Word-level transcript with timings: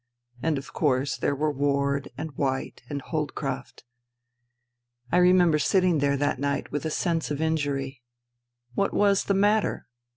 And, 0.41 0.57
of 0.57 0.73
course, 0.73 1.15
there 1.15 1.35
were 1.35 1.51
Ward 1.51 2.09
and 2.17 2.31
White 2.31 2.81
and 2.89 3.03
Holdcroft. 3.03 3.83
I 5.11 5.17
remember 5.17 5.59
sitting 5.59 5.99
there 5.99 6.17
that 6.17 6.39
night 6.39 6.71
with 6.71 6.85
a 6.85 6.89
sense 6.89 7.29
of 7.29 7.39
injury. 7.39 8.01
What 8.73 8.95
was 8.95 9.25
the 9.25 9.35
matter 9.35 9.85